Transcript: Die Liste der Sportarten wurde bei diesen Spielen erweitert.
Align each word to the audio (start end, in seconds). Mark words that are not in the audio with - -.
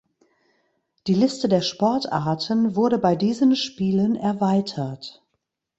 Die 1.05 1.13
Liste 1.13 1.47
der 1.47 1.61
Sportarten 1.61 2.75
wurde 2.75 2.97
bei 2.97 3.15
diesen 3.15 3.55
Spielen 3.55 4.15
erweitert. 4.15 5.21